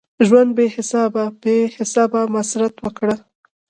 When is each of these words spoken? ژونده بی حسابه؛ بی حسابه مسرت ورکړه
ژونده 0.27 0.53
بی 0.57 0.67
حسابه؛ 0.75 1.23
بی 1.41 1.55
حسابه 1.77 2.21
مسرت 2.35 2.73
ورکړه 2.79 3.15